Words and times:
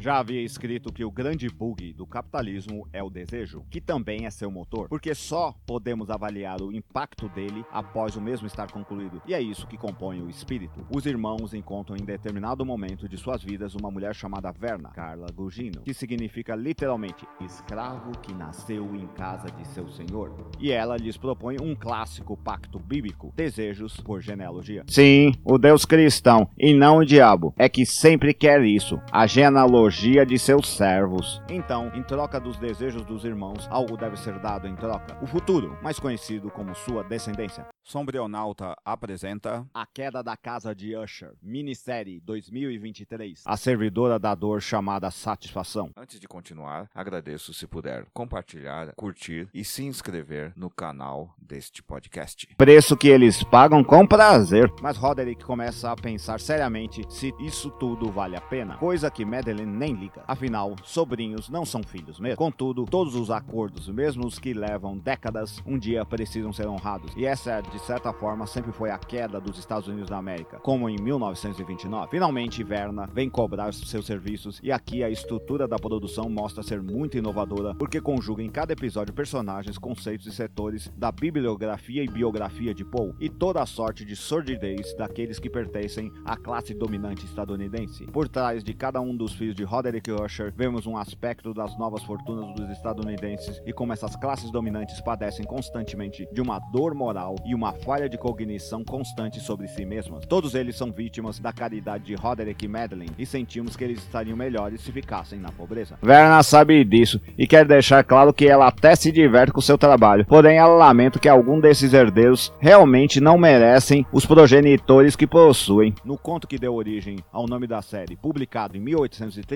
Já 0.00 0.18
havia 0.18 0.40
escrito 0.40 0.92
que 0.92 1.04
o 1.04 1.10
grande 1.10 1.48
bug 1.48 1.92
do 1.92 2.06
capitalismo 2.06 2.86
é 2.92 3.02
o 3.02 3.10
desejo, 3.10 3.64
que 3.68 3.80
também 3.80 4.26
é 4.26 4.30
seu 4.30 4.48
motor, 4.48 4.88
porque 4.88 5.12
só 5.12 5.52
podemos 5.66 6.08
avaliar 6.08 6.62
o 6.62 6.72
impacto 6.72 7.28
dele 7.28 7.64
após 7.72 8.14
o 8.14 8.20
mesmo 8.20 8.46
estar 8.46 8.70
concluído. 8.70 9.20
E 9.26 9.34
é 9.34 9.42
isso 9.42 9.66
que 9.66 9.76
compõe 9.76 10.22
o 10.22 10.30
espírito. 10.30 10.86
Os 10.94 11.04
irmãos 11.04 11.52
encontram 11.52 11.96
em 11.96 12.04
determinado 12.04 12.64
momento 12.64 13.08
de 13.08 13.16
suas 13.16 13.42
vidas 13.42 13.74
uma 13.74 13.90
mulher 13.90 14.14
chamada 14.14 14.52
Verna, 14.52 14.90
Carla 14.90 15.26
Gugino, 15.34 15.82
que 15.82 15.92
significa 15.92 16.54
literalmente 16.54 17.26
escravo 17.40 18.12
que 18.20 18.32
nasceu 18.32 18.94
em 18.94 19.08
casa 19.08 19.50
de 19.50 19.66
seu 19.66 19.88
senhor. 19.88 20.32
E 20.60 20.70
ela 20.70 20.96
lhes 20.96 21.16
propõe 21.16 21.56
um 21.60 21.74
clássico 21.74 22.36
pacto 22.36 22.78
bíblico, 22.78 23.32
desejos 23.34 23.96
por 23.96 24.20
genealogia. 24.20 24.84
Sim, 24.86 25.32
o 25.44 25.58
Deus 25.58 25.84
cristão 25.84 26.48
e 26.56 26.72
não 26.72 26.98
o 26.98 27.04
diabo 27.04 27.52
é 27.58 27.68
que 27.68 27.84
sempre 27.84 28.32
quer 28.32 28.64
isso, 28.64 29.00
a 29.10 29.26
genealogia 29.26 29.87
de 29.96 30.38
seus 30.38 30.68
servos. 30.68 31.42
Então, 31.48 31.90
em 31.94 32.02
troca 32.02 32.38
dos 32.38 32.58
desejos 32.58 33.04
dos 33.04 33.24
irmãos, 33.24 33.66
algo 33.70 33.96
deve 33.96 34.16
ser 34.16 34.38
dado 34.38 34.66
em 34.66 34.76
troca. 34.76 35.16
O 35.22 35.26
futuro, 35.26 35.76
mais 35.82 35.98
conhecido 35.98 36.50
como 36.50 36.74
sua 36.74 37.02
descendência. 37.04 37.66
Sombrionauta 37.82 38.76
apresenta 38.84 39.66
A 39.72 39.86
Queda 39.86 40.22
da 40.22 40.36
Casa 40.36 40.74
de 40.74 40.94
Usher, 40.94 41.32
minissérie 41.42 42.20
2023. 42.20 43.44
A 43.46 43.56
servidora 43.56 44.18
da 44.18 44.34
dor 44.34 44.60
chamada 44.60 45.10
Satisfação. 45.10 45.90
Antes 45.96 46.20
de 46.20 46.28
continuar, 46.28 46.90
agradeço 46.94 47.54
se 47.54 47.66
puder 47.66 48.04
compartilhar, 48.12 48.92
curtir 48.94 49.48
e 49.54 49.64
se 49.64 49.84
inscrever 49.84 50.52
no 50.54 50.68
canal 50.68 51.34
deste 51.40 51.82
podcast. 51.82 52.46
Preço 52.58 52.94
que 52.94 53.08
eles 53.08 53.42
pagam 53.42 53.82
com 53.82 54.06
prazer. 54.06 54.70
Mas 54.82 54.98
Roderick 54.98 55.42
começa 55.42 55.90
a 55.90 55.96
pensar 55.96 56.40
seriamente 56.40 57.02
se 57.08 57.32
isso 57.40 57.70
tudo 57.70 58.12
vale 58.12 58.36
a 58.36 58.40
pena, 58.42 58.76
coisa 58.76 59.10
que 59.10 59.24
Madeline 59.24 59.77
nem 59.78 59.94
liga. 59.94 60.22
Afinal, 60.26 60.74
sobrinhos 60.82 61.48
não 61.48 61.64
são 61.64 61.82
filhos 61.82 62.18
mesmo. 62.18 62.36
Contudo, 62.36 62.84
todos 62.84 63.14
os 63.14 63.30
acordos, 63.30 63.88
mesmo 63.88 64.26
os 64.26 64.38
que 64.38 64.52
levam 64.52 64.98
décadas, 64.98 65.62
um 65.64 65.78
dia 65.78 66.04
precisam 66.04 66.52
ser 66.52 66.66
honrados. 66.66 67.12
E 67.16 67.24
essa 67.24 67.60
de 67.60 67.78
certa 67.80 68.12
forma, 68.12 68.46
sempre 68.46 68.72
foi 68.72 68.90
a 68.90 68.98
queda 68.98 69.40
dos 69.40 69.58
Estados 69.58 69.88
Unidos 69.88 70.10
da 70.10 70.16
América, 70.16 70.58
como 70.58 70.88
em 70.88 70.96
1929. 70.96 72.10
Finalmente, 72.10 72.62
Verna 72.62 73.06
vem 73.12 73.28
cobrar 73.28 73.72
seus 73.72 74.06
serviços 74.06 74.60
e 74.62 74.72
aqui 74.72 75.02
a 75.02 75.10
estrutura 75.10 75.68
da 75.68 75.78
produção 75.78 76.28
mostra 76.28 76.62
ser 76.62 76.82
muito 76.82 77.16
inovadora, 77.16 77.74
porque 77.74 78.00
conjuga 78.00 78.42
em 78.42 78.50
cada 78.50 78.72
episódio 78.72 79.14
personagens, 79.14 79.78
conceitos 79.78 80.26
e 80.26 80.32
setores 80.32 80.92
da 80.96 81.12
bibliografia 81.12 82.02
e 82.02 82.08
biografia 82.08 82.74
de 82.74 82.84
Poe 82.84 83.14
e 83.20 83.28
toda 83.28 83.62
a 83.62 83.66
sorte 83.66 84.04
de 84.04 84.16
sordidez 84.16 84.94
daqueles 84.96 85.38
que 85.38 85.50
pertencem 85.50 86.12
à 86.24 86.36
classe 86.36 86.74
dominante 86.74 87.24
estadunidense. 87.24 88.06
Por 88.06 88.28
trás 88.28 88.64
de 88.64 88.74
cada 88.74 89.00
um 89.00 89.16
dos 89.16 89.32
filhos 89.32 89.54
de 89.54 89.64
Roderick 89.68 90.10
Usher, 90.10 90.50
vemos 90.56 90.86
um 90.86 90.96
aspecto 90.96 91.52
das 91.52 91.76
novas 91.78 92.02
fortunas 92.02 92.54
dos 92.54 92.70
estadunidenses 92.70 93.60
e 93.66 93.72
como 93.72 93.92
essas 93.92 94.16
classes 94.16 94.50
dominantes 94.50 94.98
padecem 95.02 95.44
constantemente 95.44 96.26
de 96.32 96.40
uma 96.40 96.58
dor 96.72 96.94
moral 96.94 97.36
e 97.44 97.54
uma 97.54 97.74
falha 97.74 98.08
de 98.08 98.16
cognição 98.16 98.82
constante 98.82 99.38
sobre 99.40 99.68
si 99.68 99.84
mesmas. 99.84 100.24
Todos 100.24 100.54
eles 100.54 100.74
são 100.74 100.90
vítimas 100.90 101.38
da 101.38 101.52
caridade 101.52 102.04
de 102.04 102.14
Roderick 102.14 102.64
e 102.64 102.68
Madeline 102.68 103.12
e 103.18 103.26
sentimos 103.26 103.76
que 103.76 103.84
eles 103.84 103.98
estariam 103.98 104.36
melhores 104.36 104.80
se 104.80 104.90
ficassem 104.90 105.38
na 105.38 105.52
pobreza. 105.52 105.98
Verna 106.02 106.42
sabe 106.42 106.82
disso 106.82 107.20
e 107.36 107.46
quer 107.46 107.66
deixar 107.66 108.02
claro 108.02 108.32
que 108.32 108.48
ela 108.48 108.68
até 108.68 108.96
se 108.96 109.12
diverte 109.12 109.52
com 109.52 109.60
seu 109.60 109.76
trabalho, 109.76 110.24
porém 110.24 110.56
ela 110.56 110.74
lamenta 110.74 111.18
que 111.18 111.28
algum 111.28 111.60
desses 111.60 111.92
herdeiros 111.92 112.50
realmente 112.58 113.20
não 113.20 113.36
merecem 113.36 114.06
os 114.10 114.24
progenitores 114.24 115.14
que 115.14 115.26
possuem. 115.26 115.94
No 116.02 116.16
conto 116.16 116.48
que 116.48 116.58
deu 116.58 116.74
origem 116.74 117.18
ao 117.30 117.46
nome 117.46 117.66
da 117.66 117.82
série, 117.82 118.16
publicado 118.16 118.74
em 118.74 118.80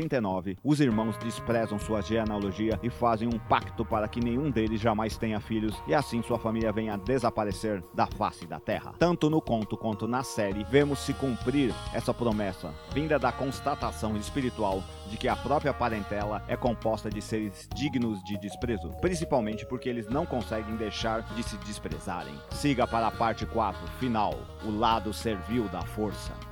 1839, 0.02 0.58
os 0.62 0.80
irmãos 0.80 1.16
desprezam 1.18 1.78
sua 1.78 2.00
genealogia 2.00 2.78
e 2.82 2.90
fazem 2.90 3.28
um 3.28 3.38
pacto 3.38 3.84
para 3.84 4.08
que 4.08 4.20
nenhum 4.20 4.50
deles 4.50 4.80
jamais 4.80 5.16
tenha 5.16 5.40
filhos 5.40 5.80
e 5.86 5.94
assim 5.94 6.22
sua 6.22 6.38
família 6.38 6.72
venha 6.72 6.94
a 6.94 6.96
desaparecer 6.96 7.82
da 7.94 8.06
face 8.06 8.46
da 8.46 8.58
terra. 8.58 8.94
Tanto 8.98 9.30
no 9.30 9.40
conto 9.40 9.76
quanto 9.76 10.06
na 10.06 10.22
série, 10.22 10.64
vemos 10.64 10.98
se 11.00 11.12
cumprir 11.14 11.74
essa 11.92 12.12
promessa, 12.12 12.72
vinda 12.92 13.18
da 13.18 13.32
constatação 13.32 14.16
espiritual 14.16 14.82
de 15.08 15.16
que 15.16 15.28
a 15.28 15.36
própria 15.36 15.74
parentela 15.74 16.42
é 16.48 16.56
composta 16.56 17.10
de 17.10 17.20
seres 17.20 17.68
dignos 17.74 18.22
de 18.24 18.38
desprezo, 18.38 18.90
principalmente 19.00 19.66
porque 19.66 19.88
eles 19.88 20.08
não 20.08 20.24
conseguem 20.24 20.76
deixar 20.76 21.22
de 21.34 21.42
se 21.42 21.56
desprezarem. 21.58 22.34
Siga 22.50 22.86
para 22.86 23.06
a 23.06 23.10
parte 23.10 23.46
4, 23.46 23.86
final, 23.98 24.34
o 24.64 24.70
lado 24.70 25.12
servil 25.12 25.68
da 25.68 25.82
força. 25.82 26.51